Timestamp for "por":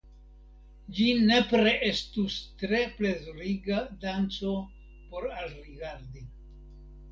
5.13-5.31